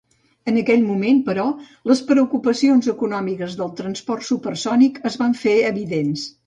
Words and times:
En 0.51 0.55
aquell 0.61 0.85
moment, 0.85 1.19
però, 1.27 1.45
les 1.91 2.01
preocupacions 2.13 2.91
econòmiques 2.97 3.59
del 3.63 3.73
transport 3.83 4.29
supersònic 4.33 5.03
es 5.13 5.25
van 5.25 5.41
fer 5.45 5.57
evidents. 5.75 6.31